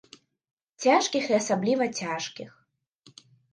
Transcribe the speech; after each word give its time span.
Цяжкіх 0.85 1.29
і 1.35 1.37
асабліва 1.41 1.85
цяжкіх. 2.01 2.51